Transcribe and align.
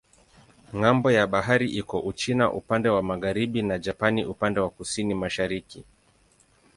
Ng'ambo 0.77 1.07
ya 1.17 1.25
bahari 1.33 1.67
iko 1.81 1.97
Uchina 2.09 2.45
upande 2.59 2.89
wa 2.95 3.03
magharibi 3.03 3.61
na 3.61 3.79
Japani 3.79 4.25
upande 4.25 4.59
wa 4.59 4.69
kusini-mashariki. 4.69 5.83